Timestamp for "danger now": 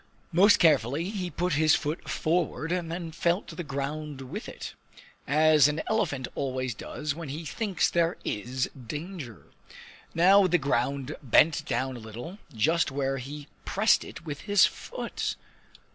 8.73-10.47